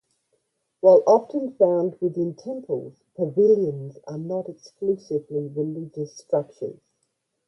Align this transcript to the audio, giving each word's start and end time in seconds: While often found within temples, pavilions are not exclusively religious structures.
While 0.79 1.03
often 1.05 1.53
found 1.57 1.95
within 2.01 2.33
temples, 2.33 3.03
pavilions 3.15 3.99
are 4.07 4.17
not 4.17 4.49
exclusively 4.49 5.47
religious 5.49 6.15
structures. 6.17 6.79